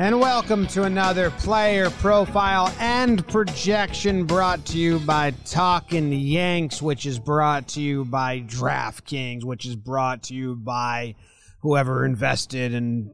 [0.00, 7.04] And welcome to another player profile and projection brought to you by Talking Yanks, which
[7.04, 11.16] is brought to you by DraftKings, which is brought to you by
[11.60, 13.10] whoever invested and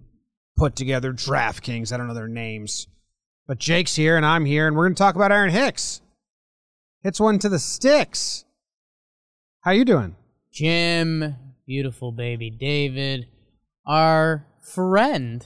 [0.56, 1.90] put together DraftKings.
[1.92, 2.86] I don't know their names.
[3.48, 6.02] But Jake's here and I'm here, and we're going to talk about Aaron Hicks.
[7.02, 8.44] Hits one to the sticks.
[9.62, 10.14] How you doing?
[10.52, 11.34] Jim,
[11.66, 13.26] beautiful baby David,
[13.84, 15.44] our friend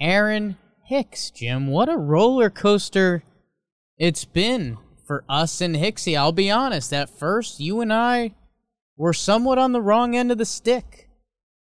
[0.00, 1.68] Aaron Hicks, Jim.
[1.68, 3.22] What a roller coaster
[3.98, 6.16] it's been for us and Hicksy.
[6.16, 8.34] I'll be honest, at first, you and I
[8.96, 11.08] were somewhat on the wrong end of the stick.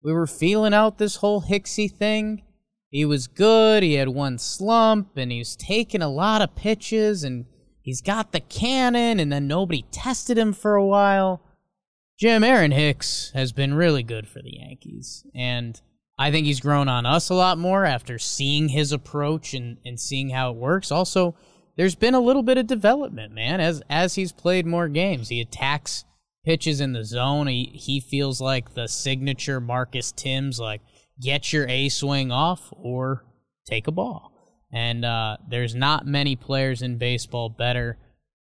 [0.04, 2.44] We were feeling out this whole Hicksy thing.
[2.90, 7.24] He was good, he had one slump, and he was taking a lot of pitches,
[7.24, 7.46] and
[7.82, 11.42] he's got the cannon, and then nobody tested him for a while.
[12.18, 15.82] Jim Aaron Hicks has been really good for the Yankees, and
[16.18, 20.00] I think he's grown on us a lot more after seeing his approach and, and
[20.00, 20.92] seeing how it works.
[20.92, 21.36] Also,
[21.76, 25.30] there's been a little bit of development, man, as as he's played more games.
[25.30, 26.06] He attacks
[26.44, 27.48] pitches in the zone.
[27.48, 30.82] He he feels like the signature Marcus Thames, like
[31.22, 33.24] get your A swing off or
[33.66, 34.34] take a ball.
[34.72, 37.98] And uh, there's not many players in baseball better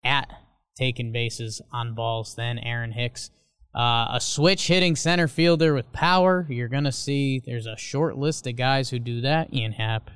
[0.03, 0.31] at
[0.77, 3.29] taking bases on balls than Aaron Hicks.
[3.77, 6.47] Uh, a switch hitting center fielder with power.
[6.49, 9.53] You're going to see there's a short list of guys who do that.
[9.53, 10.09] Ian Happ,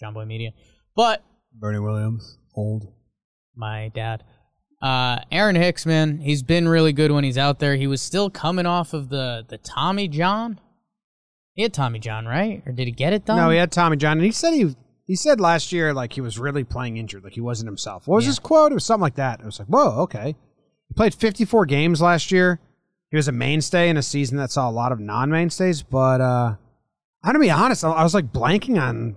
[0.00, 0.52] Jomboy Media.
[0.94, 2.92] But Bernie Williams, old.
[3.56, 4.22] my dad.
[4.80, 7.76] Uh, Aaron Hicks, man, he's been really good when he's out there.
[7.76, 10.60] He was still coming off of the, the Tommy John.
[11.54, 12.62] He had Tommy John, right?
[12.66, 13.36] Or did he get it done?
[13.36, 14.74] No, he had Tommy John, and he said he
[15.06, 18.06] he said last year like he was really playing injured, like he wasn't himself.
[18.08, 18.30] What was Yeah.
[18.30, 18.72] his quote?
[18.72, 19.40] It was something like that.
[19.40, 20.34] It was like, whoa, okay.
[20.88, 22.60] He played 54 games last year.
[23.12, 26.56] He was a mainstay in a season that saw a lot of non-mainstays, but uh
[27.22, 29.16] I'm gonna be honest, I was like blanking on.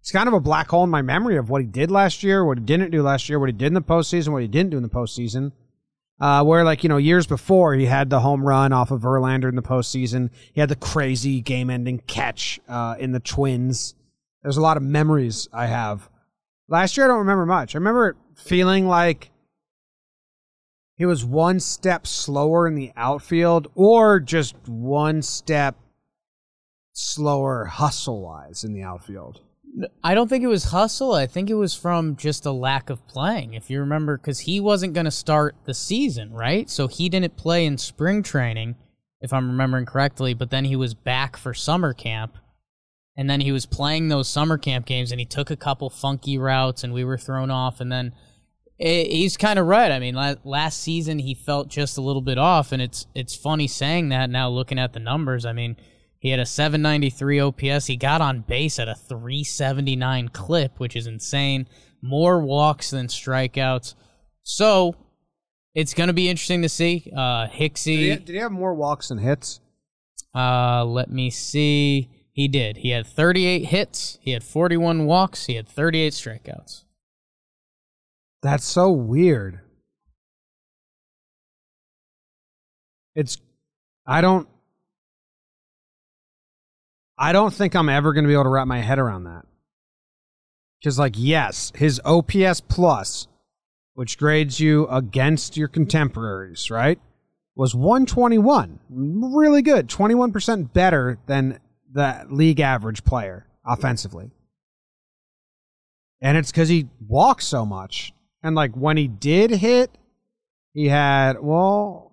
[0.00, 2.44] It's kind of a black hole in my memory of what he did last year,
[2.44, 4.70] what he didn't do last year, what he did in the postseason, what he didn't
[4.70, 5.52] do in the postseason.
[6.18, 9.50] Uh, where like you know years before he had the home run off of Verlander
[9.50, 13.94] in the postseason, he had the crazy game-ending catch uh, in the Twins.
[14.42, 16.08] There's a lot of memories I have.
[16.68, 17.74] Last year I don't remember much.
[17.74, 19.30] I remember feeling like
[20.96, 25.76] he was one step slower in the outfield, or just one step
[26.92, 29.40] slower hustle-wise in the outfield.
[30.02, 31.12] I don't think it was hustle.
[31.12, 33.52] I think it was from just a lack of playing.
[33.52, 36.70] If you remember, because he wasn't going to start the season, right?
[36.70, 38.76] So he didn't play in spring training,
[39.20, 40.32] if I'm remembering correctly.
[40.32, 42.38] But then he was back for summer camp,
[43.18, 46.38] and then he was playing those summer camp games, and he took a couple funky
[46.38, 47.78] routes, and we were thrown off.
[47.78, 48.14] And then
[48.80, 49.90] eh, he's kind of right.
[49.90, 53.34] I mean, la- last season he felt just a little bit off, and it's it's
[53.34, 55.44] funny saying that now, looking at the numbers.
[55.46, 55.76] I mean.
[56.18, 57.86] He had a 793 OPS.
[57.86, 61.68] He got on base at a 379 clip, which is insane.
[62.02, 63.94] More walks than strikeouts.
[64.42, 64.96] So
[65.74, 67.12] it's going to be interesting to see.
[67.14, 69.60] Uh, Did he, Hicksy, did he have more walks than hits?
[70.34, 72.08] uh, let me see.
[72.32, 72.78] He did.
[72.78, 74.18] He had 38 hits.
[74.20, 75.46] He had 41 walks.
[75.46, 76.84] He had 38 strikeouts.
[78.42, 79.60] That's so weird.
[83.14, 83.38] It's
[84.06, 84.48] I don't
[87.18, 89.46] I don't think I'm ever going to be able to wrap my head around that.
[90.84, 93.26] Cuz like yes, his OPS plus
[93.96, 97.00] which grades you against your contemporaries, right?
[97.54, 98.78] Was 121.
[98.90, 99.88] Really good.
[99.88, 101.58] 21% better than
[101.90, 104.30] the league average player offensively.
[106.20, 108.12] And it's because he walks so much.
[108.46, 109.90] And like when he did hit,
[110.72, 112.12] he had, well,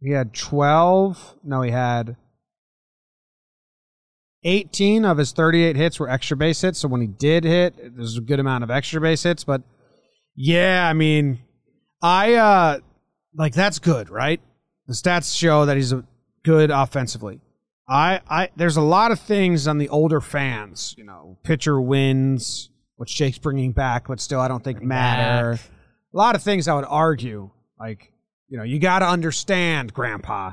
[0.00, 1.36] he had 12.
[1.44, 2.16] No, he had
[4.42, 6.80] 18 of his 38 hits were extra base hits.
[6.80, 9.44] So when he did hit, there's a good amount of extra base hits.
[9.44, 9.62] But
[10.34, 11.38] yeah, I mean,
[12.02, 12.78] I, uh,
[13.32, 14.40] like, that's good, right?
[14.88, 15.94] The stats show that he's
[16.42, 17.38] good offensively.
[17.88, 22.70] I, I there's a lot of things on the older fans, you know, pitcher wins,
[22.96, 25.52] which Jake's bringing back, but still I don't think matter.
[25.52, 25.60] back.
[26.12, 28.12] A lot of things I would argue, like,
[28.48, 30.52] you know, you got to understand, Grandpa.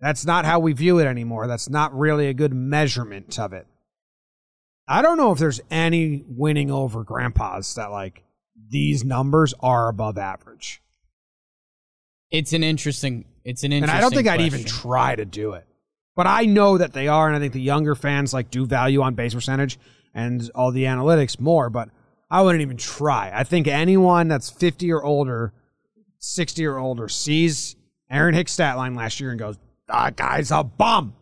[0.00, 1.46] That's not how we view it anymore.
[1.46, 3.66] That's not really a good measurement of it.
[4.88, 8.24] I don't know if there's any winning over grandpas that like
[8.68, 10.82] these numbers are above average.
[12.30, 13.24] It's an interesting.
[13.44, 13.94] It's an interesting.
[13.94, 13.98] And.
[13.98, 15.66] I don't think I'd even try to do it.
[16.16, 19.02] But I know that they are, and I think the younger fans like do value
[19.02, 19.78] on base percentage
[20.14, 21.88] and all the analytics more, but
[22.30, 23.30] I wouldn't even try.
[23.34, 25.52] I think anyone that's 50 or older,
[26.18, 27.76] 60 or older, sees
[28.10, 29.58] Aaron Hicks' stat line last year and goes,
[29.88, 31.14] that guy's a bum.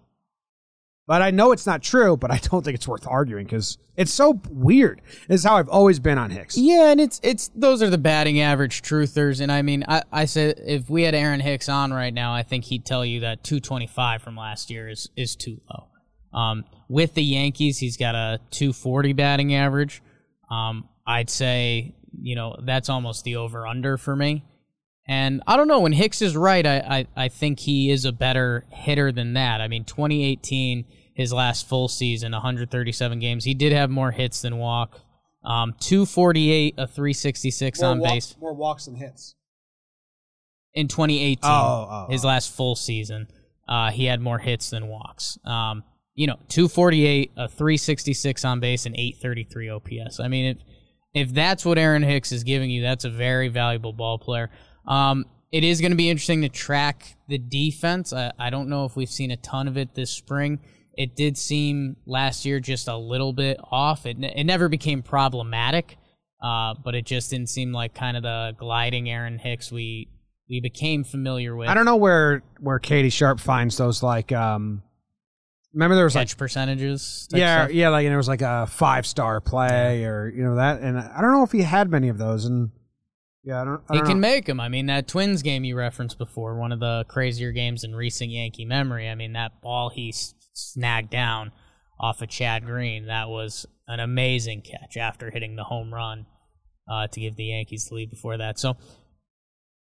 [1.07, 4.13] But I know it's not true, but I don't think it's worth arguing because it's
[4.13, 5.01] so weird.
[5.27, 6.59] This is how I've always been on Hicks.
[6.59, 10.27] Yeah, and it's it's those are the batting average truthers, and I mean, I I
[10.27, 13.43] said if we had Aaron Hicks on right now, I think he'd tell you that
[13.43, 15.88] 225 from last year is is too low.
[16.33, 20.03] Um, with the Yankees, he's got a 240 batting average.
[20.51, 24.45] Um, I'd say you know that's almost the over under for me.
[25.07, 26.67] And I don't know when Hicks is right.
[26.67, 26.77] I,
[27.17, 29.61] I I think he is a better hitter than that.
[29.61, 30.85] I mean, 2018,
[31.15, 35.01] his last full season, 137 games, he did have more hits than walk.
[35.45, 39.35] Um, 248, a 366 on base more walks than hits.
[40.75, 41.39] in 2018.
[41.43, 42.29] Oh, oh, his oh.
[42.29, 43.29] last full season,
[43.67, 45.39] uh, he had more hits than walks.
[45.45, 45.85] Um,
[46.19, 50.19] you know, 248, a 366 on base, and 833 OPS.
[50.19, 50.59] I mean, if
[51.15, 54.51] if that's what Aaron Hicks is giving you, that's a very valuable ball player.
[54.85, 58.13] Um, it is going to be interesting to track the defense.
[58.13, 60.59] I, I don't know if we've seen a ton of it this spring.
[60.95, 64.05] It did seem last year just a little bit off.
[64.05, 65.99] It, it never became problematic,
[66.43, 70.09] uh, but it just didn't seem like kind of the gliding Aaron Hicks we
[70.51, 71.69] we became familiar with.
[71.69, 74.83] I don't know where where Katie Sharp finds those like um
[75.73, 77.29] remember there was like catch percentages.
[77.31, 77.75] yeah stuff.
[77.75, 80.99] yeah like and there was like a five star play or you know that and
[80.99, 82.71] I don't know if he had many of those and
[83.45, 84.29] yeah I don't I He don't can know.
[84.29, 84.61] make them.
[84.61, 88.31] I mean, that Twins game you referenced before, one of the crazier games in recent
[88.31, 89.09] Yankee memory.
[89.09, 90.13] I mean, that ball he
[90.55, 91.53] snagged down
[92.01, 96.27] off of Chad Green, that was an amazing catch after hitting the home run
[96.91, 98.59] uh, to give the Yankees the lead before that.
[98.59, 98.77] So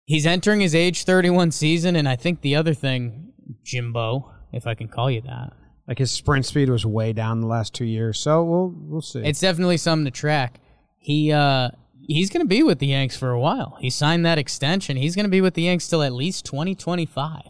[0.07, 3.33] he's entering his age 31 season, and I think the other thing,
[3.65, 5.53] Jimbo, if I can call you that,
[5.87, 9.21] like his sprint speed was way down the last two years so we'll we'll see
[9.21, 10.61] it's definitely something to track.
[10.99, 11.71] He uh
[12.07, 13.77] he's going to be with the Yanks for a while.
[13.81, 14.97] He signed that extension.
[14.97, 17.43] He's going to be with the Yanks till at least 2025.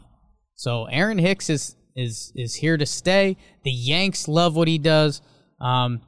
[0.54, 3.36] So Aaron Hicks is is is here to stay.
[3.62, 5.22] The Yanks love what he does.
[5.60, 6.02] Um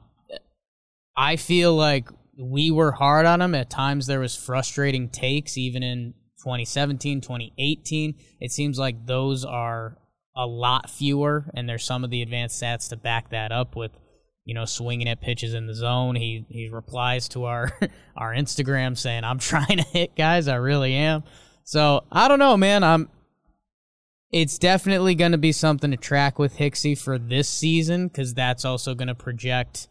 [1.15, 5.81] I feel like we were hard on him at times there was frustrating takes even
[5.81, 6.13] in
[6.43, 8.15] 2017, 2018.
[8.39, 9.97] It seems like those are
[10.37, 13.91] a lot fewer and there's some of the advanced stats to back that up with
[14.47, 16.15] you know, swinging at pitches in the zone.
[16.15, 17.77] He he replies to our
[18.15, 20.47] our Instagram saying, "I'm trying to hit guys.
[20.47, 21.23] I really am."
[21.65, 22.81] So I don't know, man.
[22.81, 23.09] I'm.
[24.31, 28.63] It's definitely going to be something to track with Hicksy for this season because that's
[28.63, 29.89] also going to project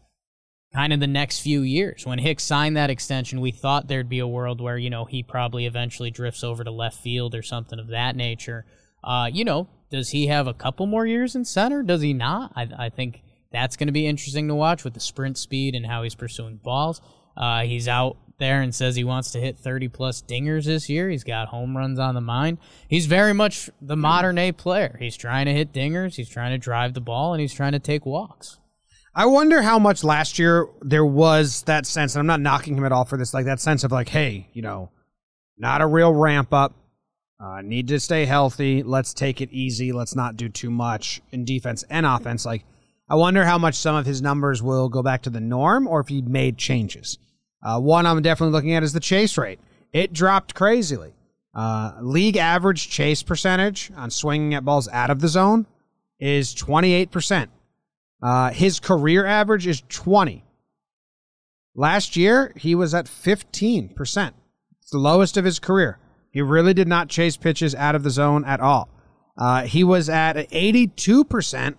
[0.73, 2.05] kind of the next few years.
[2.05, 5.21] When Hicks signed that extension, we thought there'd be a world where you know he
[5.21, 8.65] probably eventually drifts over to left field or something of that nature.
[9.03, 11.83] Uh, you know, does he have a couple more years in center?
[11.83, 12.51] Does he not?
[12.55, 15.85] I, I think that's going to be interesting to watch with the sprint speed and
[15.85, 17.01] how he's pursuing balls.
[17.35, 21.09] Uh, he's out there and says he wants to hit 30 plus dingers this year.
[21.09, 22.57] He's got home runs on the mind.
[22.87, 24.97] He's very much the modern A player.
[24.99, 27.79] He's trying to hit dingers, he's trying to drive the ball, and he's trying to
[27.79, 28.59] take walks.
[29.15, 32.85] I wonder how much last year there was that sense, and I'm not knocking him
[32.85, 34.91] at all for this, like that sense of like, hey, you know,
[35.57, 36.75] not a real ramp up.
[37.39, 38.81] Uh, need to stay healthy.
[38.81, 39.91] Let's take it easy.
[39.91, 42.45] Let's not do too much in defense and offense.
[42.45, 42.63] Like,
[43.07, 45.99] I wonder how much some of his numbers will go back to the norm or
[45.99, 47.19] if he made changes.
[47.63, 49.59] Uh, one I'm definitely looking at is the chase rate.
[49.93, 51.13] It dropped crazily.
[51.53, 55.65] Uh, league average chase percentage on swinging at balls out of the zone
[56.19, 57.47] is 28%.
[58.21, 60.43] Uh, his career average is 20.
[61.75, 64.31] Last year, he was at 15%.
[64.81, 65.99] It's the lowest of his career.
[66.37, 68.89] He really did not chase pitches out of the zone at all.
[69.35, 71.73] Uh, he was at an 82%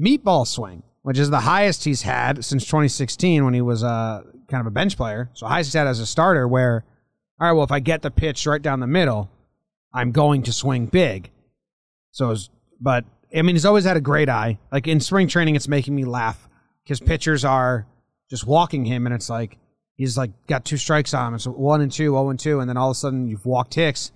[0.00, 4.60] meatball swing, which is the highest he's had since 2016 when he was uh, kind
[4.60, 5.28] of a bench player.
[5.34, 6.84] So highest he's had as a starter where,
[7.40, 9.28] all right, well, if I get the pitch right down the middle,
[9.92, 11.32] I'm going to swing big.
[12.12, 12.48] So, it's-
[12.80, 13.04] but
[13.36, 14.60] I mean, he's always had a great eye.
[14.70, 16.48] Like in spring training, it's making me laugh
[16.84, 17.88] because pitchers are
[18.30, 19.58] just walking him, and it's like
[19.96, 21.34] he's like got two strikes on him.
[21.34, 23.74] It's one and two, oh and two, and then all of a sudden you've walked
[23.74, 24.12] Hicks.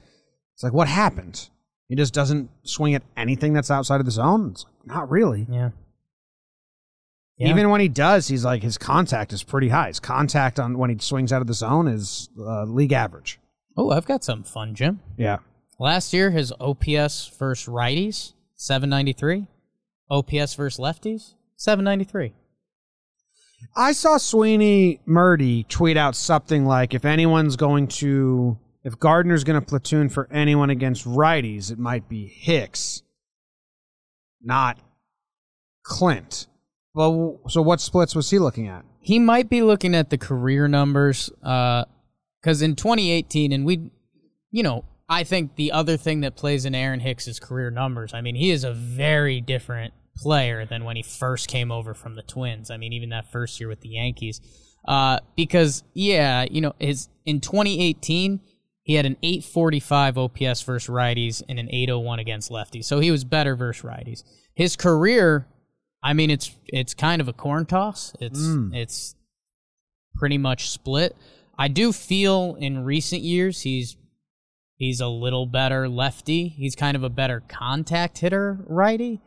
[0.55, 1.49] It's like what happened?
[1.89, 4.51] He just doesn't swing at anything that's outside of the zone.
[4.53, 5.47] It's like, not really.
[5.51, 5.71] Yeah.
[7.37, 7.49] Yeah.
[7.49, 9.89] Even when he does, he's like his contact is pretty high.
[9.89, 13.41] His contact on when he swings out of the zone is uh, league average.
[13.77, 15.01] oh, I've got something fun, Jim.
[15.17, 15.39] Yeah.
[15.79, 19.47] Last year, his OPS versus righties, 793.
[20.11, 22.35] OPS versus lefties, 793.
[23.77, 29.61] I saw Sweeny Murti tweet out something like, "If anyone's going to, if Gardner's going
[29.61, 33.03] to platoon for anyone against righties, it might be Hicks,
[34.43, 34.79] not
[35.83, 36.47] Clint."
[36.95, 38.85] Well, so what splits was he looking at?
[39.01, 41.85] He might be looking at the career numbers uh,
[42.41, 43.91] because in 2018, and we,
[44.51, 48.21] you know, I think the other thing that plays in Aaron Hicks's career numbers, I
[48.21, 52.23] mean, he is a very different player than when he first came over from the
[52.23, 52.71] Twins.
[52.71, 54.41] I mean, even that first year with the Yankees.
[54.87, 58.41] Uh, because, yeah, you know, his in 2018,
[58.83, 62.85] he had an 845 OPS versus righties and an 801 against lefties.
[62.85, 64.25] So he was better versus righties.
[64.55, 65.47] His career,
[66.03, 68.15] I mean, it's it's kind of a corn toss.
[68.21, 68.41] It's
[68.73, 69.15] it's
[70.15, 71.17] pretty much split.
[71.59, 73.97] I do feel in recent years he's
[74.77, 76.49] he's a little better lefty.
[76.49, 79.21] He's kind of a better contact hitter righty.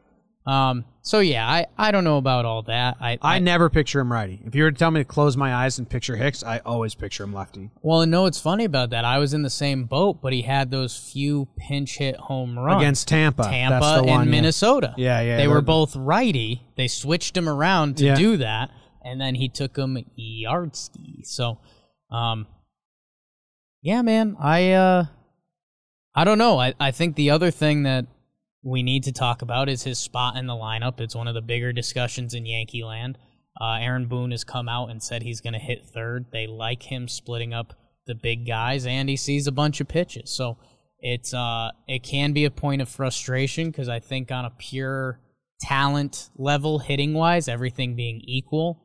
[0.45, 2.97] Um, so yeah, I, I don't know about all that.
[2.99, 4.41] I, I never picture him righty.
[4.45, 6.95] If you were to tell me to close my eyes and picture Hicks, I always
[6.95, 7.69] picture him lefty.
[7.81, 9.05] well, and know what's funny about that?
[9.05, 12.81] I was in the same boat, but he had those few pinch hit home runs
[12.81, 13.43] Against Tampa.
[13.43, 14.29] Tampa and one.
[14.29, 14.93] Minnesota.
[14.97, 16.61] Yeah, yeah, They were both righty.
[16.75, 18.15] They switched him around to Yeah.
[18.15, 18.69] do that,
[19.01, 21.23] and then he took him yard ski.
[21.23, 21.57] So,
[22.11, 22.47] um,
[23.81, 25.05] yeah, man, I uh,
[26.15, 26.59] I don't know.
[26.59, 28.05] I I think the other thing that
[28.63, 30.99] we need to talk about is his spot in the lineup.
[30.99, 33.17] It's one of the bigger discussions in Yankee land.
[33.59, 36.25] Uh, Aaron Boone has come out and said he's going to hit third.
[36.31, 37.73] They like him splitting up
[38.07, 40.31] the big guys, and he sees a bunch of pitches.
[40.31, 40.57] So
[40.99, 45.19] it's uh, it can be a point of frustration because I think on a pure
[45.61, 48.81] talent level, hitting wise, everything being equal,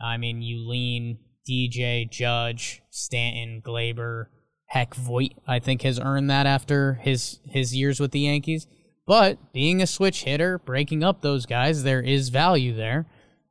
[0.00, 1.18] I mean, you lean
[1.48, 4.26] DJ, Judge, Stanton, Gleyber,
[4.66, 5.32] heck, Voit.
[5.46, 8.66] I think has earned that after his his years with the Yankees.
[9.06, 13.06] But being a switch hitter, breaking up those guys, there is value there,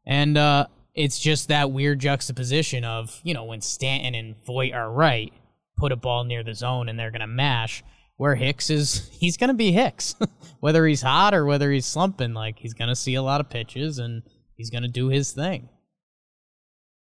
[0.06, 4.92] and uh, it's just that weird juxtaposition of you know when Stanton and Voit are
[4.92, 5.32] right,
[5.78, 7.84] put a ball near the zone and they're gonna mash.
[8.18, 10.16] Where Hicks is, he's gonna be Hicks,
[10.60, 12.34] whether he's hot or whether he's slumping.
[12.34, 14.24] Like he's gonna see a lot of pitches and
[14.56, 15.70] he's gonna do his thing.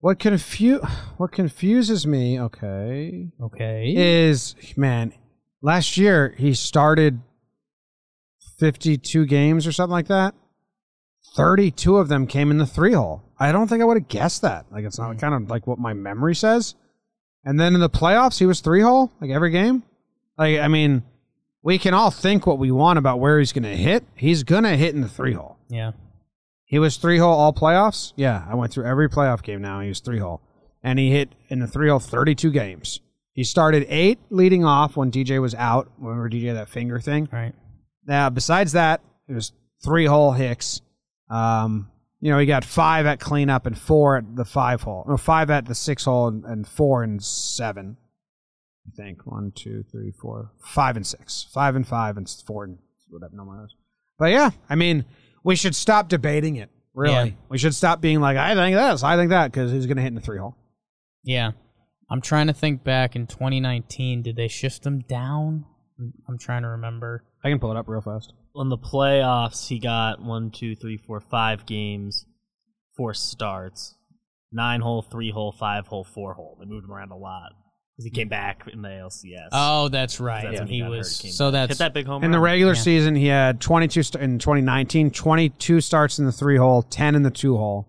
[0.01, 0.81] What confu-
[1.19, 3.93] what confuses me, okay, Okay.
[3.97, 5.13] is man,
[5.63, 7.21] last year he started
[8.61, 10.35] 52 games or something like that.
[11.35, 13.23] 32 of them came in the three hole.
[13.39, 14.67] I don't think I would have guessed that.
[14.71, 15.19] Like it's not hmm.
[15.19, 16.75] kind of like what my memory says.
[17.45, 19.83] And then in the playoffs, he was three hole like every game.
[20.37, 21.03] Like I mean,
[21.63, 24.05] we can all think what we want about where he's going to hit.
[24.15, 25.59] He's going to hit in the three hole.
[25.69, 25.93] yeah.
[26.65, 28.13] He was three hole all playoffs.
[28.15, 29.81] Yeah, I went through every playoff game now.
[29.81, 30.41] He was three hole,
[30.85, 33.01] and he hit in the three hole 32 games.
[33.33, 35.91] He started eight leading off when DJ was out.
[35.99, 37.29] Remember DJ that finger thing?
[37.33, 37.55] Right.
[38.07, 39.53] Now, besides that, it was
[39.85, 40.81] three hole Hicks.
[41.29, 41.91] Um,
[42.21, 45.05] you know, he got five at cleanup and four at the five hole.
[45.09, 47.97] No, five at the six hole and, and four and seven.
[48.87, 52.79] I think one, two, three, four, five and six, five and five and four and
[53.09, 53.75] whatever number it was.
[54.19, 55.05] But yeah, I mean,
[55.45, 56.71] we should stop debating it.
[56.93, 57.35] Really, Yeah.
[57.49, 60.03] we should stop being like, I think this, I think that, because he's going to
[60.03, 60.57] hit in the three hole.
[61.23, 61.53] Yeah.
[62.11, 64.23] I'm trying to think back in 2019.
[64.23, 65.65] Did they shift him down?
[65.99, 67.25] I'm- I'm trying to remember.
[67.43, 68.33] I can pull it up real fast.
[68.55, 72.27] On the playoffs, he got one, two, three, four, five games,
[72.97, 73.95] four starts,
[74.53, 76.57] nine hole, three hole, five hole, four hole.
[76.61, 77.53] They moved him around a lot
[77.97, 79.49] because he came back in the ALCS.
[79.53, 80.45] Oh, that's right.
[80.45, 81.19] That's when he, got hurt, was.
[81.19, 81.69] came So back.
[81.69, 82.81] that's hit that big home In the regular Yeah.
[82.81, 87.23] season, he had 22 st- in 2019, 22 starts in the three hole, 10 in
[87.23, 87.89] the two hole,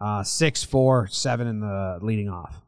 [0.00, 2.62] uh, six, four, seven in the leading off.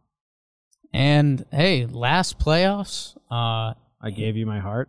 [0.94, 3.16] and hey, last playoffs.
[3.30, 3.72] Uh,
[4.04, 4.88] I gave you my heart.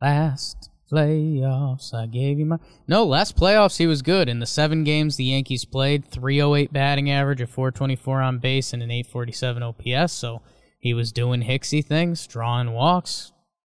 [0.00, 2.58] Last playoffs, I gave you my.
[2.86, 4.28] No, last playoffs he was good.
[4.28, 8.82] In the seven games the Yankees played, 308 batting average, a 424 on base, and
[8.82, 10.12] an 847 OPS.
[10.12, 10.42] So
[10.78, 13.32] he was doing Hicksy things, drawing walks,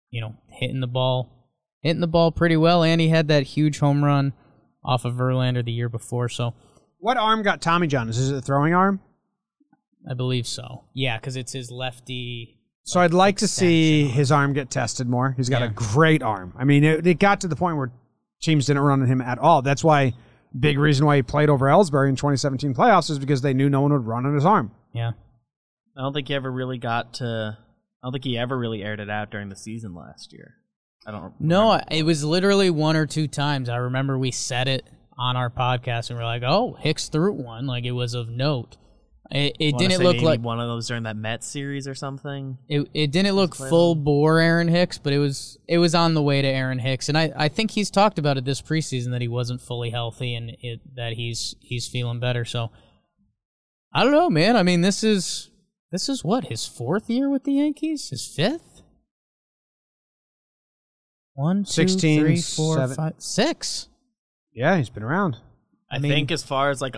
[0.10, 1.30] you know, hitting the ball,
[1.82, 4.34] hitting the ball pretty well, and he had that huge home run
[4.84, 6.30] off of Verlander the year before.
[6.30, 6.54] So
[7.00, 8.10] What arm got Tommy John?
[8.10, 9.00] Is it a throwing arm?
[10.10, 10.84] I believe so.
[10.94, 12.60] Yeah, because it's his lefty.
[12.86, 15.34] So I'd like to see his arm get tested more.
[15.38, 15.68] He's got Yeah.
[15.68, 16.54] a great arm.
[16.58, 17.92] I mean, it, it got to the point where
[18.42, 19.62] teams didn't run on him at all.
[19.62, 20.14] That's why
[20.58, 23.82] big reason why he played over Ellsbury in 2017 playoffs is because they knew no
[23.82, 24.72] one would run on his arm.
[24.92, 25.12] Yeah.
[25.98, 27.58] I don't think he ever really got to.
[28.02, 30.56] I don't think he ever really aired it out during the season last year.
[31.08, 31.34] I don't.
[31.40, 31.86] No, remember.
[31.90, 33.70] I- it was literally one or two times.
[33.70, 34.84] I remember we said it
[35.18, 38.28] on our podcast and we're like, "Oh, Hicks threw it one." Like it was of
[38.30, 38.76] note.
[39.34, 41.96] It, it didn't say look maybe like one of those during that Mets series or
[41.96, 42.60] something.
[42.70, 46.14] it, it didn't look play full bore Aaron Hicks, but it was it was on
[46.14, 49.10] the way to Aaron Hicks, and I, I think he's talked about it this preseason
[49.10, 52.46] that he wasn't fully healthy and it, that he's he's feeling better.
[52.46, 52.70] So
[53.92, 54.56] I don't know, man.
[54.56, 55.50] I mean, this is
[55.92, 58.84] this is what his fourth year with the Yankees, his fifth.
[61.34, 63.88] One, two, 16, three, four, seven- five, six.
[64.54, 65.38] Yeah, he's been around.
[65.90, 66.96] I, mean- think as far as like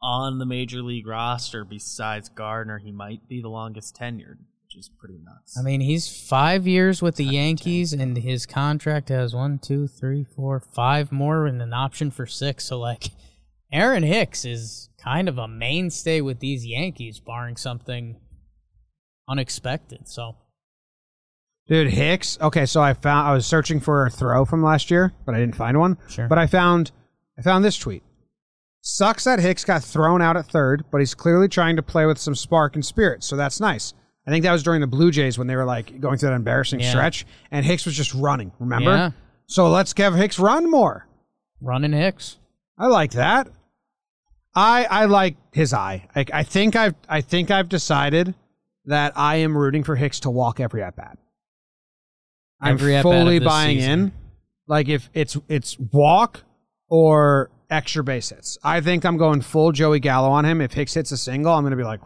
[0.00, 4.88] on the major league roster, besides Gardner, he might be the longest tenured, which is
[4.88, 5.58] pretty nuts.
[5.58, 10.24] I mean, he's five years with the Yankees, and his contract has one, two, three,
[10.24, 12.64] four, five more, and an option for six.
[12.64, 13.10] So, like,
[13.72, 18.20] Aaron Hicks is kind of a mainstay with these Yankees, barring something
[19.28, 20.08] unexpected.
[20.08, 20.36] So,
[21.68, 22.38] Dude, Hicks.
[22.40, 25.38] Okay, so I found I was searching for a throw from last year, but I
[25.38, 25.98] didn't find one.
[26.08, 26.26] Sure.
[26.26, 26.92] But I found
[27.38, 28.02] I found this tweet.
[28.80, 32.18] Sucks that Hicks got thrown out at third, but he's clearly trying to play with
[32.18, 33.92] some spark and spirit, so that's nice.
[34.26, 36.34] I think that was during the Blue Jays when they were like going through that
[36.36, 36.90] embarrassing Yeah.
[36.90, 38.52] stretch, and Hicks was just running.
[38.58, 38.90] Remember?
[38.90, 39.10] Yeah.
[39.46, 41.06] So let's have Hicks run more.
[41.60, 42.38] running Hicks.
[42.78, 43.48] I like that.
[44.54, 46.08] I I like his eye.
[46.14, 48.34] I, I think I've I think I've decided
[48.84, 51.18] that I am rooting for Hicks to walk every at bat.
[52.60, 53.92] I'm Every at-bat of fully this buying season.
[54.00, 54.12] in.
[54.66, 56.42] Like if it's it's walk
[56.88, 58.58] or extra base hits.
[58.62, 60.60] I think I'm going full Joey Gallo on him.
[60.60, 62.00] If Hicks hits a single, I'm going to be like,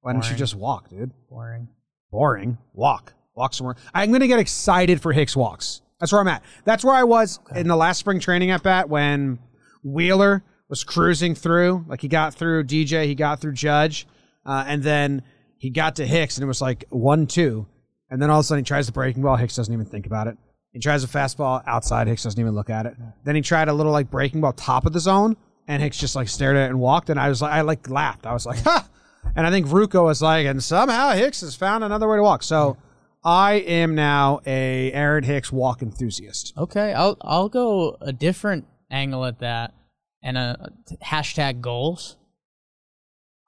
[0.00, 1.12] why don't you just walk, dude?
[1.28, 1.68] Boring.
[2.10, 2.58] Boring.
[2.72, 3.14] Walk.
[3.34, 3.76] Walk somewhere.
[3.92, 5.82] I'm going to get excited for Hicks walks.
[5.98, 6.42] That's where I'm at.
[6.64, 9.38] That's where I was in the last spring training at bat when
[9.82, 11.84] Wheeler was cruising through.
[11.88, 14.06] Like he got through DJ, he got through Judge,
[14.44, 15.22] uh, and then
[15.56, 17.66] he got to Hicks, and it was like one two,
[18.10, 19.36] and then all of a sudden he tries the breaking ball.
[19.36, 20.36] Hicks doesn't even think about it.
[20.74, 22.08] He tries a fastball outside.
[22.08, 22.96] Hicks doesn't even look at it.
[23.22, 25.36] Then he tried a little like breaking ball top of the zone,
[25.68, 27.10] and Hicks just like stared at it and walked.
[27.10, 28.26] And I was like, I like laughed.
[28.26, 28.88] I was like, ha!
[29.36, 32.42] And I think Ruco was like, and somehow Hicks has found another way to walk.
[32.42, 32.76] So
[33.24, 36.52] I am now a Aaron Hicks walk enthusiast.
[36.58, 39.74] Okay, I'll I'll go a different angle at that
[40.24, 40.72] and a
[41.04, 42.16] hashtag goals.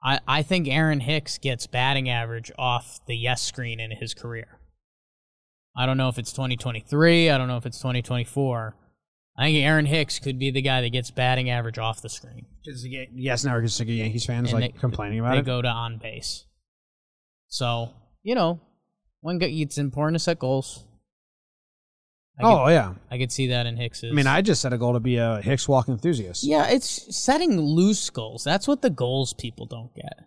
[0.01, 4.56] I I think Aaron Hicks gets batting average off the yes screen in his career.
[5.77, 7.29] I don't know if it's 2023.
[7.29, 8.75] I don't know if it's 2024.
[9.39, 12.47] I think Aaron Hicks could be the guy that gets batting average off the screen.
[13.13, 15.41] Yes, now we're just sick of Yankees fans And like they- complaining about they it.
[15.43, 16.45] They go to on base.
[17.47, 17.91] So
[18.23, 18.59] you know,
[19.21, 20.83] when go- it's important to set goals.
[22.39, 24.11] I oh could, yeah, I could see that in Hicks's.
[24.11, 26.43] I mean, I just set a goal to be a Hicks walk enthusiast.
[26.43, 28.43] Yeah, it's setting loose goals.
[28.43, 30.23] That's what the goals people don't get.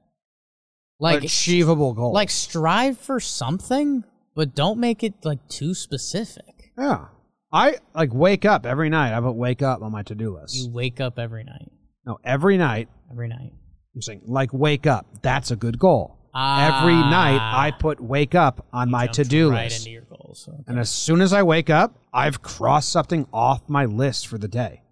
[0.99, 2.15] Like achievable goals.
[2.15, 4.05] like strive for something,
[4.41, 6.73] but don't make it like too specific.
[6.79, 7.09] yeah,
[7.53, 9.15] I like wake up every night.
[9.15, 10.55] I put wake up on my to do list.
[10.57, 11.71] You wake up every night.
[12.07, 13.53] no, every night Every night.
[13.95, 15.05] I'm saying like wake up.
[15.21, 16.17] That's a good goal.
[16.35, 17.61] every night Ah.
[17.65, 19.81] I put wake up on my to do right list.
[19.81, 20.49] into your goals.
[20.49, 20.63] Okay.
[20.69, 24.49] And as soon as I wake up, I've crossed something off my list for the
[24.49, 24.83] day.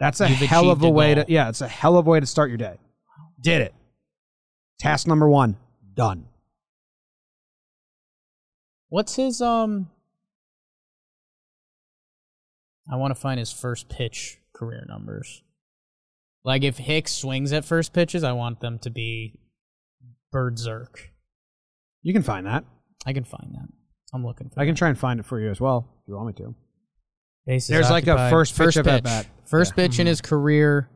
[0.00, 2.10] That's a You've hell of a a way to yeah, it's a hell of a
[2.10, 2.76] way to start your day.
[3.40, 3.74] Did it.
[4.80, 5.56] Task number 1
[5.94, 6.26] done.
[8.90, 9.88] What's his um
[12.92, 15.42] I want to find his first pitch career numbers.
[16.44, 19.38] Like if Hicks swings at first pitches, I want them to be
[20.32, 21.10] berserk.
[22.02, 22.64] You can find that.
[23.06, 23.68] I can find that.
[24.12, 24.78] I'm looking for I can that.
[24.78, 26.54] try and find it for you as well if you want me to.
[27.46, 28.30] Bases There's like a occupied.
[28.30, 29.26] first pitch of at bat.
[29.44, 29.86] First Yeah.
[29.86, 30.90] pitch in his career,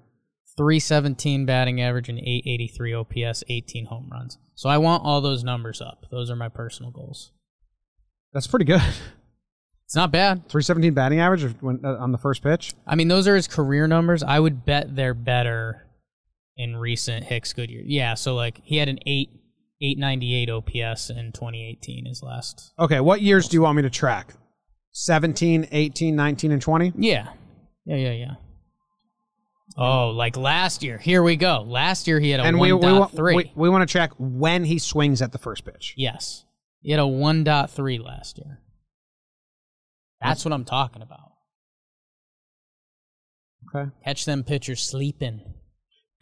[0.56, 4.38] 317 batting average and 883 OPS, 18 home runs.
[4.54, 6.06] So I want all those numbers up.
[6.10, 7.30] Those are my personal goals.
[8.34, 8.82] That's pretty good.
[9.86, 10.48] It's not bad.
[10.48, 12.74] 317 batting average when, uh, on the first pitch.
[12.86, 14.22] I mean, those are his career numbers.
[14.22, 15.86] I would bet they're better
[16.56, 17.82] in recent Hicks Goodyear.
[17.84, 19.30] Yeah, so like he had an 8
[19.80, 22.72] 898 OPS in 2018 his last.
[22.78, 24.34] Okay, what years do you want me to track?
[24.92, 26.92] 17, 18, 19 and 20?
[26.96, 27.28] Yeah.
[27.84, 28.34] Yeah, yeah, yeah.
[29.76, 30.98] Oh, like last year.
[30.98, 31.64] Here we go.
[31.66, 32.98] Last year he had a And we we, 1.3.
[32.98, 35.94] want we, we want to track when he swings at the first pitch.
[35.96, 36.44] Yes.
[36.84, 38.60] He had a 1.3 last year.
[40.20, 41.32] That's what I'm talking about.
[43.74, 43.90] Okay.
[44.04, 45.40] Catch them pitchers sleeping.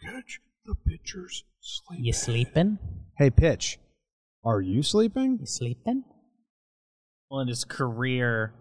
[0.01, 1.99] Catch the pitchers sleep.
[2.01, 2.79] You sleeping?
[3.17, 3.77] Hey, pitch.
[4.45, 5.39] Are you sleeping?
[5.41, 6.05] You sleeping?
[7.29, 8.53] Well, in his career,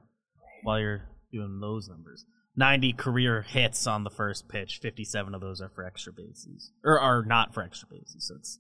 [0.65, 2.25] while you're doing those numbers,
[2.57, 4.81] 90 career hits on the first pitch.
[4.83, 8.27] 57 of those are for extra bases, or are not for extra bases.
[8.27, 8.59] So it's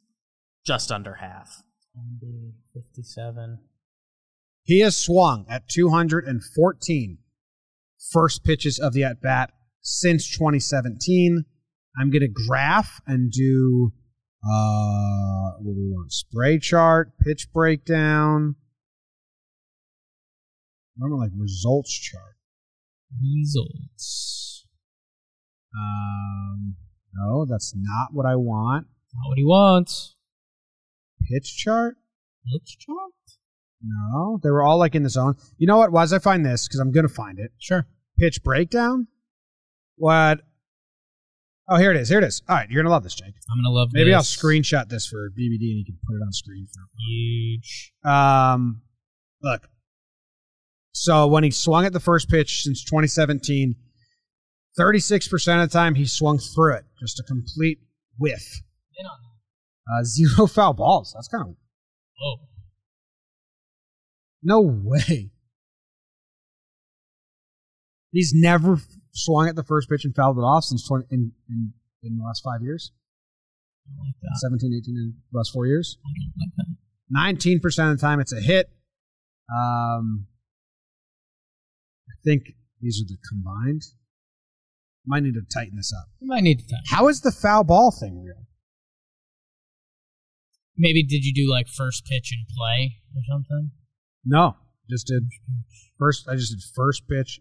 [0.64, 1.62] just under half.
[1.94, 3.58] 90, 57.
[4.64, 7.18] He has swung at 214
[8.10, 11.44] first pitches of the at bat since 2017.
[11.98, 13.92] I'm going to graph and do
[14.44, 16.12] uh, what do we want?
[16.12, 18.56] Spray chart, pitch breakdown.
[20.98, 22.36] I don't like results chart.
[23.20, 24.66] Results.
[25.76, 26.74] Um,
[27.14, 28.86] no, that's not what I want.
[29.14, 30.11] Not what he wants.
[31.30, 31.96] Pitch chart?
[32.52, 33.12] Looks chart?
[33.84, 35.34] No, they were all like in the zone.
[35.58, 35.92] You know what?
[35.92, 36.68] Why did I find this?
[36.68, 37.52] Because I'm going to find it.
[37.58, 37.86] Sure.
[38.18, 39.08] Pitch breakdown?
[39.96, 40.40] What?
[41.68, 42.08] Oh, here it is.
[42.08, 42.42] Here it is.
[42.48, 43.34] All right, you're going to love this, Jake.
[43.50, 44.16] I'm gonna love Maybe this.
[44.16, 47.92] I'll screenshot this for BBD and you can put it on screen for Huge.
[48.04, 48.82] Um,
[49.42, 49.68] look.
[50.92, 53.74] So when he swung at the first pitch since 2017,
[54.78, 57.78] 36% of the time he swung through it, just a complete
[58.18, 58.60] whiff.
[59.90, 61.12] Uh, zero foul balls.
[61.14, 61.56] That's kind of
[62.20, 62.36] Whoa.
[64.42, 65.30] no way.
[68.12, 68.78] He's never
[69.12, 72.24] swung at the first pitch and fouled it off since 20, in, in in the
[72.24, 72.92] last five years,
[73.86, 74.38] I like that.
[74.40, 75.98] 17, 18, in the last four years.
[77.10, 78.70] Like 19% of the time it's a hit.
[79.52, 80.26] Um,
[82.08, 83.82] I think these are the combined.
[85.06, 86.08] Might need to tighten this up.
[86.20, 86.84] You might need to tighten.
[86.90, 88.46] How is the foul ball thing real?
[90.76, 93.70] Maybe did you do like first pitch and play or something?
[94.24, 94.56] No,
[94.88, 95.24] just did
[95.98, 96.28] first.
[96.28, 97.40] I just did first pitch.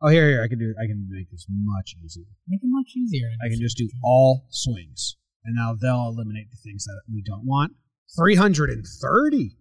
[0.00, 0.42] Oh, here, here.
[0.42, 0.74] I can do.
[0.82, 2.24] I can make this much easier.
[2.48, 3.30] Make it much easier.
[3.44, 7.44] I can just do all swings, and now they'll eliminate the things that we don't
[7.44, 7.72] want.
[8.16, 9.56] Three hundred and thirty.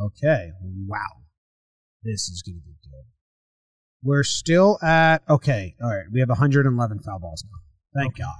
[0.00, 0.52] Okay.
[0.86, 1.24] Wow.
[2.04, 3.06] This is going to be good.
[4.02, 5.74] We're still at okay.
[5.82, 6.06] All right.
[6.12, 8.00] We have 111 foul balls now.
[8.00, 8.34] Thank God.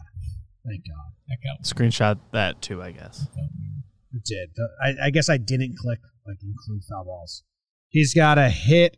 [0.66, 1.12] Thank God.
[1.29, 3.27] That got Screenshot that too, I guess.
[4.12, 4.51] It did.
[4.83, 7.44] I, I guess I didn't click like include foul balls.
[7.88, 8.97] He's got a hit.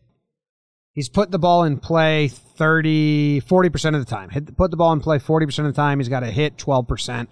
[0.93, 4.31] He's put the ball in play 30, 40% of the time.
[4.31, 6.01] Hit, put the ball in play 40% of the time.
[6.01, 7.21] He's got a hit 12%.
[7.21, 7.27] I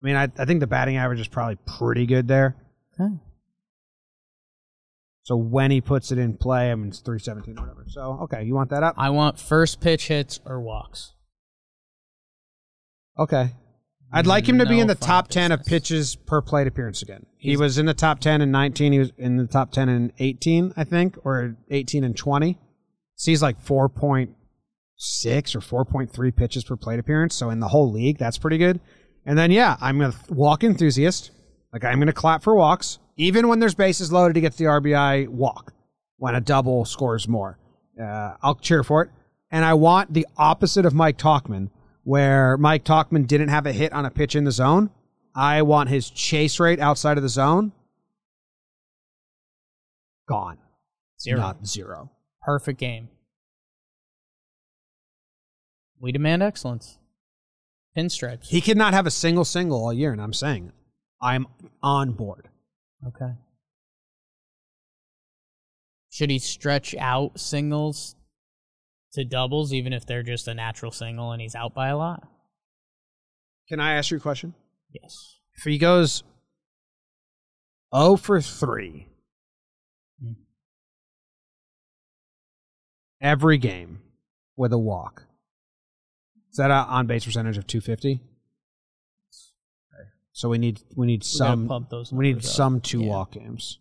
[0.00, 2.56] mean, I, I think the batting average is probably pretty good there.
[3.00, 3.12] Okay.
[5.24, 7.84] So when he puts it in play, I mean, it's 317 or whatever.
[7.88, 8.94] So, okay, you want that up?
[8.98, 11.14] I want first pitch hits or walks.
[13.18, 13.52] Okay.
[14.12, 17.24] I'd like him to be in the top 10 of pitches per plate appearance again.
[17.38, 18.92] He was in the top 10 in 19.
[18.92, 22.58] He was in the top 10 in 18, I think, or 18 and 20.
[23.16, 24.34] So he's like 4.6
[25.54, 27.34] or 4.3 pitches per plate appearance.
[27.34, 28.80] So in the whole league, that's pretty good.
[29.24, 31.30] And then, yeah, I'm a walk enthusiast.
[31.72, 32.98] Like, I'm going to clap for walks.
[33.16, 35.72] Even when there's bases loaded, he gets the RBI walk
[36.16, 37.58] when a double scores more.
[38.00, 39.10] Uh, I'll cheer for it.
[39.50, 41.70] And I want the opposite of Mike Tauchman,
[42.04, 44.90] where Mike Tauchman didn't have a hit on a pitch in the zone.
[45.34, 47.72] I want his chase rate outside of the zone
[50.28, 50.58] gone.
[51.20, 51.38] Zero.
[51.38, 52.10] Not zero.
[52.42, 53.08] Perfect game.
[56.00, 56.98] We demand excellence.
[57.96, 58.46] Pinstripes.
[58.48, 60.72] He could not have a single single all year, and I'm saying
[61.20, 61.46] I'm
[61.82, 62.48] on board.
[63.06, 63.34] okay.
[66.10, 68.16] Should he stretch out singles
[69.12, 72.26] to doubles, even if they're just a natural single and he's out by a lot?
[73.68, 74.54] Can I ask you a question?
[74.90, 75.38] Yes.
[75.54, 76.22] If he goes
[77.94, 79.08] 0 for 3
[80.20, 80.32] Hmm.
[83.20, 84.00] every game
[84.56, 85.24] with a walk,
[86.50, 88.20] is that an on base percentage of 250?
[90.34, 92.42] So we need we need some pump those we need up.
[92.42, 93.10] some two Yeah.
[93.10, 93.78] walk games.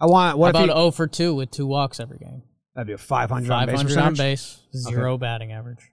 [0.00, 2.42] I want what How about he, 0 for 2 with two walks every game?
[2.74, 5.90] That'd be a 500, on base 500 on base, zero batting average.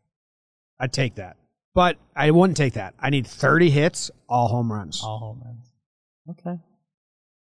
[0.80, 1.38] I'd take that.
[1.74, 2.96] But I wouldn't take that.
[3.00, 5.02] I need 30 hits, all home runs.
[5.04, 5.72] All home runs.
[6.30, 6.60] Okay.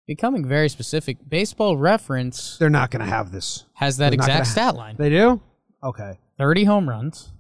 [0.08, 3.65] Becoming very specific, baseball reference They're not going to have this.
[3.75, 5.41] has that They're exact stat line They do?
[5.84, 6.19] Okay.
[6.38, 7.32] 30 home runs,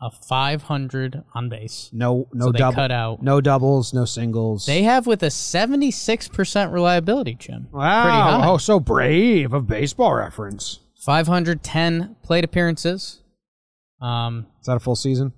[0.00, 1.90] a 500 on base.
[1.92, 4.66] No no So double cut out- no doubles, no singles.
[4.66, 7.68] They have with a 76% reliability, Jim.
[7.72, 8.52] Wow.
[8.52, 10.80] Oh, so brave of baseball reference.
[10.98, 13.22] 510 plate appearances.
[14.00, 15.32] Um, Is that a full season?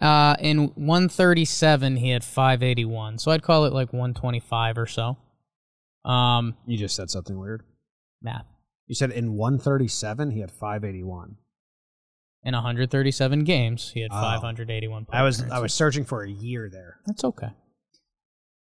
[0.00, 3.18] uh, in 137, he had 581.
[3.18, 5.18] So I'd call it like 125 or so.
[6.04, 7.62] Um, You just said something weird.
[8.22, 8.46] math.
[8.86, 11.36] You said in 137 he had 581.
[12.42, 14.20] In 137 games, he had Oh.
[14.20, 16.96] 581 I was I was searching for a year there.
[17.06, 17.50] That's okay.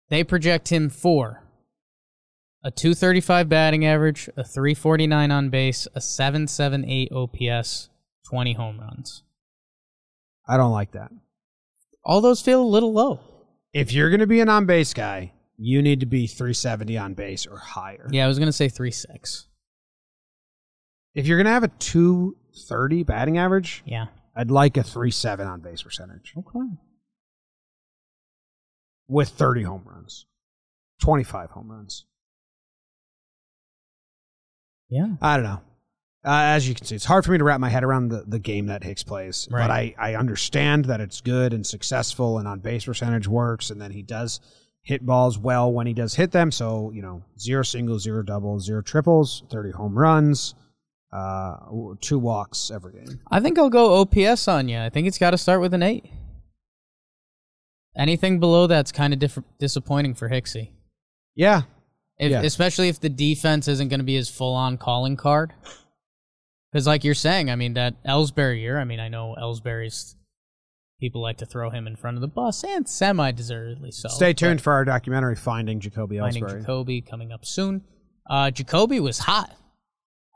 [0.08, 1.43] They project him for
[2.64, 7.90] a 235 batting average, a 349 on base, a 778 OPS,
[8.28, 9.22] 20 home runs.
[10.48, 11.10] I don't like that.
[12.04, 13.20] All those feel a little low.
[13.72, 17.14] If you're going to be an on base guy, you need to be 370 on
[17.14, 18.08] base or higher.
[18.10, 19.46] Yeah, I was going to say 3 6.
[21.14, 23.82] If you're going to have a 230 batting average.
[23.86, 24.06] Yeah.
[24.36, 26.58] I'd like a three seven on base percentage Okay.
[29.06, 30.26] with thirty home runs,
[31.00, 32.06] twenty five home runs.
[34.94, 35.08] Yeah.
[35.20, 35.60] I don't know.
[36.24, 38.24] Uh, as you can see, it's hard for me to wrap my head around the,
[38.26, 39.48] the game that Hicks plays.
[39.50, 43.70] But I, I understand that it's good and successful and on base percentage works.
[43.70, 44.40] And then he does
[44.82, 46.52] hit balls well when he does hit them.
[46.52, 50.54] So, you know, zero singles, zero doubles, zero triples, 30 home runs,
[51.12, 51.56] uh,
[52.00, 53.20] two walks every game.
[53.30, 54.78] I think I'll go OPS on you.
[54.78, 56.06] I think it's got to start with an eight.
[57.96, 60.70] Anything below that's kind of diff- disappointing for Hicksy.
[61.34, 61.62] Yeah.
[62.18, 62.42] If, Yeah.
[62.42, 65.52] Especially if the defense isn't going to be his full on calling card.
[66.70, 70.16] Because, like you're saying, I mean, that Ellsbury year, I mean, I know Ellsbury's
[70.98, 74.08] people like to throw him in front of the bus, and semi deservedly so.
[74.08, 76.40] Stay tuned for our documentary, Finding Jacoby Ellsbury.
[76.40, 76.60] Finding.
[76.60, 77.82] Jacoby coming up soon.
[78.28, 79.54] Uh, Jacoby was hot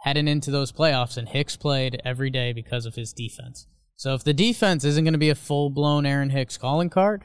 [0.03, 3.67] heading into those playoffs, and Hicks played every day because of his defense.
[3.97, 7.25] So if the defense isn't going to be a full blown Aaron Hicks calling card,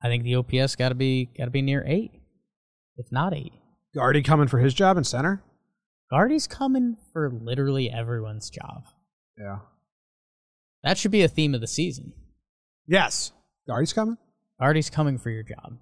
[0.00, 2.12] I think the OPS got to be got to be near eight,
[2.96, 3.52] if not eight.
[3.94, 5.42] Guardy coming for his job in center?
[6.10, 8.84] Guardy's coming for literally everyone's job.
[9.38, 9.58] Yeah.
[10.82, 12.12] That should be a theme of the season.
[12.86, 13.32] Yes.
[13.66, 14.18] Guardy's coming?
[14.60, 15.78] Guardy's coming for your job.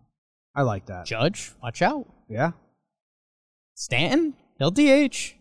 [0.54, 1.06] I like that.
[1.06, 2.06] Judge, watch out.
[2.28, 2.52] Yeah.
[3.74, 5.34] Stanton, he'll DH.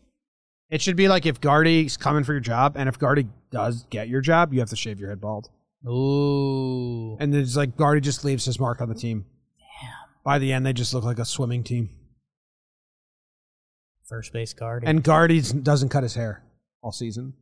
[0.70, 4.08] It should be like if Guardy's coming for your job, and if Guardy does get
[4.08, 5.50] your job, you have to shave your head bald.
[5.88, 7.18] Ooh.
[7.20, 9.26] And it's like Guardy just leaves his mark on the team.
[10.30, 11.90] By the end, they just look like a swimming team.
[14.08, 14.86] First base Guardy.
[14.86, 16.44] And Guardy doesn't cut his hair
[16.84, 17.34] all season.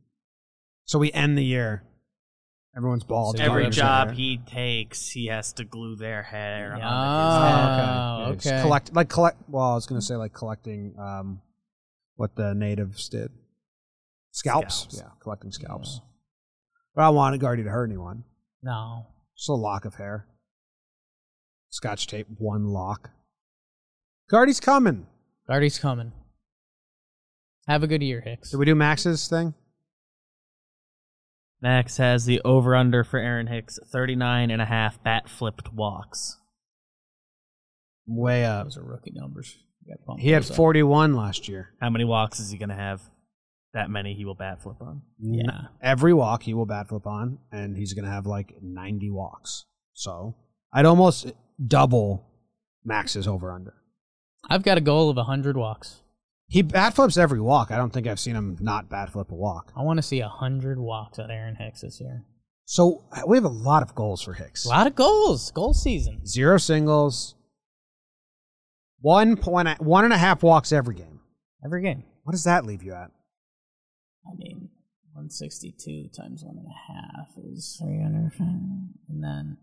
[0.86, 1.82] So we end the year.
[2.74, 3.36] Everyone's bald.
[3.36, 6.88] So Every job he takes, he has to glue their hair Yeah.
[6.88, 7.90] onto his head.
[7.90, 8.62] Oh, Yeah, just okay.
[8.62, 9.36] Collect like collect.
[9.50, 11.42] Well, I was gonna say like collecting um,
[12.16, 13.30] what the natives did.
[14.30, 14.74] Scalps.
[14.76, 14.96] Scalps.
[14.96, 16.00] Yeah, collecting scalps.
[16.94, 18.24] But I don't want Guardy to hurt anyone.
[18.62, 19.08] no.
[19.36, 20.26] Just a lock of hair.
[21.70, 23.10] Scotch tape, one lock.
[24.30, 25.06] Guardy's coming.
[25.46, 26.12] Guardy's coming.
[27.66, 28.50] Have a good year, Hicks.
[28.50, 29.54] Did we do Max's thing?
[31.60, 36.36] Max has the over under for Aaron Hicks 39 and a half bat flipped walks.
[38.06, 38.66] Way up.
[38.66, 39.56] Those are rookie numbers.
[39.84, 40.56] You gotta bump He had those up.
[40.56, 41.70] 41 last year.
[41.80, 43.02] How many walks is he going to have?
[43.74, 45.02] That many he will bat flip on.
[45.20, 45.66] Yeah.
[45.82, 49.66] Every walk he will bat flip on, and he's going to have like 90 walks.
[49.92, 50.36] So
[50.72, 51.32] I'd almost
[51.64, 52.26] double
[52.84, 53.74] Max's over under.
[54.48, 56.02] I've got a goal of 100 walks.
[56.46, 57.70] He bat flips every walk.
[57.70, 59.72] I don't think I've seen him not bat flip a walk.
[59.76, 62.24] I want to see 100 walks at Aaron Hicks this year.
[62.64, 64.64] So we have a lot of goals for Hicks.
[64.64, 65.50] A lot of goals.
[65.50, 66.26] Goal season.
[66.26, 67.34] Zero singles.
[69.00, 71.20] One point, one and a half walks every game.
[71.64, 72.04] Every game.
[72.24, 73.10] What does that leave you at?
[74.26, 74.70] I mean,
[75.12, 78.32] 162 times one and a half is 300.
[78.38, 79.58] And then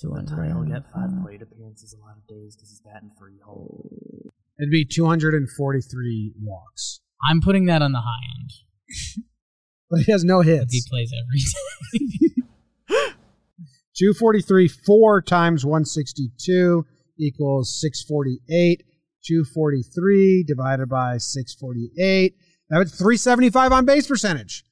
[0.00, 0.46] 200.
[0.48, 4.32] He'll get five plate appearances a lot of days because he's batting three hole.
[4.58, 7.00] It'd be 243 walks.
[7.28, 8.50] I'm putting that on the high end.
[9.92, 10.72] But he has no hits.
[10.72, 10.88] he hits.
[10.88, 11.40] plays every
[12.88, 13.14] day.
[13.96, 16.86] 243, 4 times 162
[17.18, 18.84] equals 648.
[19.24, 22.34] 243 divided by 648.
[22.68, 24.64] That was 375 on base percentage.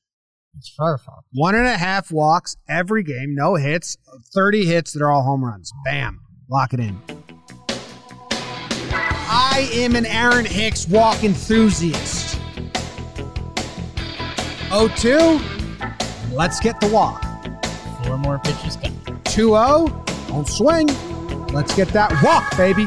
[0.66, 1.24] It's.
[1.32, 3.96] One and a half walks every game, no hits,
[4.34, 5.72] 30 hits that are all home runs.
[5.84, 6.20] Bam.
[6.48, 7.00] Lock it in.
[9.30, 12.38] I am an Aaron Hicks walk enthusiast.
[14.70, 15.40] 0 2,
[16.32, 17.22] let's get the walk.
[18.04, 19.20] Four more pitches coming.
[19.24, 20.86] 2 0, don't swing.
[21.48, 22.86] Let's get that walk, baby.